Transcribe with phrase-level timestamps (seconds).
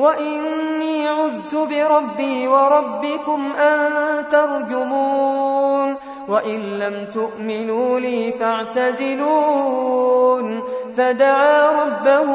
[0.00, 3.88] وإني عذت بربي وربكم أن
[4.30, 5.96] ترجمون
[6.28, 9.70] وإن لم تؤمنوا لي فاعتزلون
[10.96, 12.30] فدعا ربه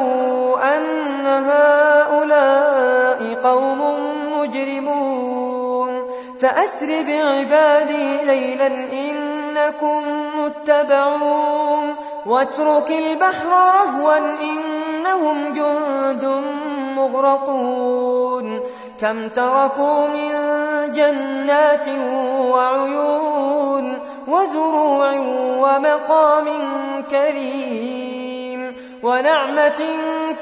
[0.62, 3.80] أن هؤلاء قوم
[4.38, 6.06] مجرمون
[6.40, 10.02] فأسر بعبادي ليلا إنكم
[10.38, 11.94] متبعون
[12.26, 16.24] واترك البحر رهوا إنهم جند
[17.06, 18.60] مغرقون
[19.00, 20.32] كم تركوا من
[20.92, 21.88] جنات
[22.50, 25.12] وعيون وزروع
[25.58, 26.44] ومقام
[27.10, 29.82] كريم ونعمة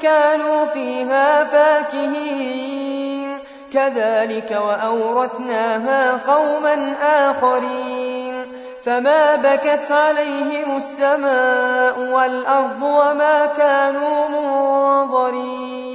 [0.01, 3.39] كانوا فيها فاكهين.
[3.73, 8.45] كذلك وأورثناها قوما آخرين.
[8.85, 15.94] فما بكت عليهم السماء والأرض وما كانوا منظرين.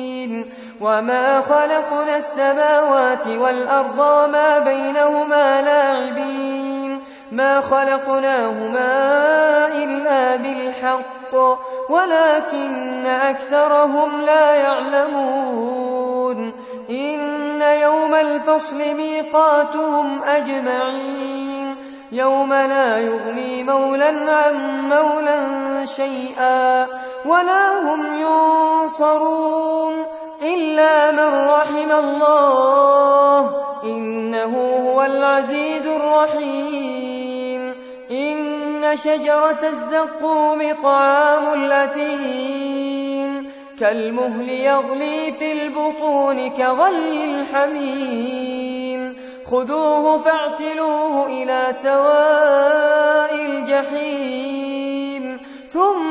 [0.81, 6.99] وما خلقنا السماوات والأرض وما بينهما لاعبين
[7.31, 8.87] ما خلقناهما
[9.83, 11.35] إلا بالحق
[11.89, 16.51] ولكن أكثرهم لا يعلمون
[16.89, 21.75] إن يوم الفصل ميقاتهم أجمعين
[22.11, 25.45] يوم لا يغني مولا عن مولا
[25.85, 26.87] شيئا
[27.25, 30.05] ولا هم ينصرون
[30.43, 33.55] إلا من رحم الله.
[33.83, 37.75] إنه هو العزيز الرحيم.
[38.11, 43.51] إن شجرة الزقوم طعام الأثيم.
[43.79, 49.17] كالمهل يغلي في البطون كغلي الحميم.
[49.51, 55.37] خذوه فاعتلوه إلى سواء الجحيم.
[55.71, 56.10] ثم